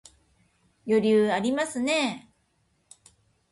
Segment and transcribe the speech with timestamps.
[0.87, 2.33] 余裕ありますね